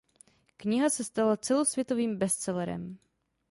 [0.57, 2.97] Kniha se stala celosvětovým bestsellerem.